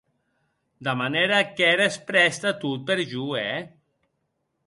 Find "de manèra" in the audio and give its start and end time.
0.87-1.41